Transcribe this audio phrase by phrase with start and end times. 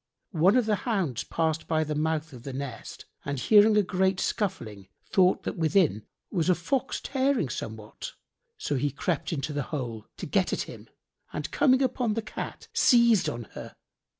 [0.33, 4.19] One of the hounds passed by the mouth of the nest and hearing a great
[4.19, 8.13] scuffling, thought that within was a fox tearing somewhat;
[8.57, 10.89] so he crept into the hole, to get at him,
[11.31, 13.75] and coming upon the Cat, seized on her.